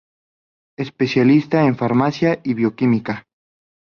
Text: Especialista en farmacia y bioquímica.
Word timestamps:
Especialista 0.77 1.61
en 1.67 1.75
farmacia 1.77 2.39
y 2.43 2.55
bioquímica. 2.55 3.27